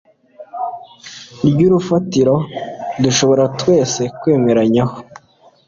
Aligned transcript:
ry'urufatiro 1.49 2.35
dushobora 3.03 3.43
twese 3.59 4.01
kwemeranyaho 4.19 4.95